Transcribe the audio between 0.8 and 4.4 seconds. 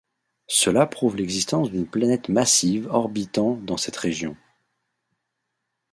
prouve l'existence d'une planète massive orbitant dans cette région.